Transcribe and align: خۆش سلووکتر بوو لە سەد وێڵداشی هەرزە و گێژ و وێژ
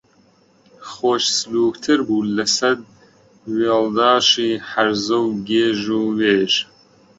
خۆش 0.91 1.23
سلووکتر 1.37 1.99
بوو 2.07 2.29
لە 2.37 2.45
سەد 2.57 2.79
وێڵداشی 3.55 4.51
هەرزە 4.71 5.17
و 5.23 5.27
گێژ 5.49 5.81
و 5.97 6.03
وێژ 6.17 6.53